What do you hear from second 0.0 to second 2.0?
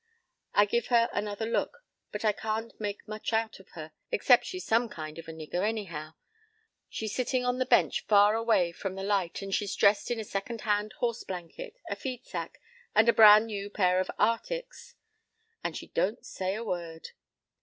p> "I give her another look,